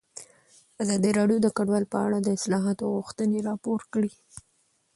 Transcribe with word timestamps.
ازادي 0.83 1.11
راډیو 1.19 1.37
د 1.41 1.47
کډوال 1.57 1.85
په 1.93 1.97
اړه 2.05 2.17
د 2.21 2.27
اصلاحاتو 2.37 2.85
غوښتنې 2.95 3.39
راپور 3.49 3.79
کړې. 3.93 4.11